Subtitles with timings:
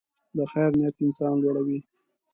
[0.37, 1.79] د خیر نیت انسان لوړوي.